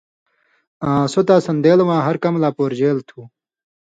آں 0.87 1.03
سو 1.11 1.19
تاں 1.27 1.39
سن٘دېلہۡ 1.45 1.85
واں 1.87 2.01
ہر 2.07 2.15
کمہۡ 2.23 2.41
لا 2.41 2.49
پورژېلوۡ 2.57 3.05
تھُو۔ 3.09 3.21